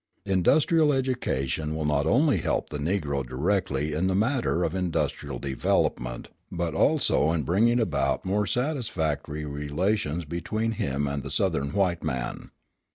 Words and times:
Industrial 0.25 0.91
education 0.93 1.75
will 1.75 1.85
not 1.85 2.07
only 2.07 2.39
help 2.39 2.71
the 2.71 2.79
Negro 2.79 3.23
directly 3.23 3.93
in 3.93 4.07
the 4.07 4.15
matter 4.15 4.63
of 4.63 4.73
industrial 4.73 5.37
development, 5.37 6.29
but 6.51 6.73
also 6.73 7.31
in 7.31 7.43
bringing 7.43 7.79
about 7.79 8.25
more 8.25 8.47
satisfactory 8.47 9.45
relations 9.45 10.25
between 10.25 10.71
him 10.71 11.05
and 11.07 11.21
the 11.21 11.29
Southern 11.29 11.71
white 11.73 12.03
man. 12.03 12.49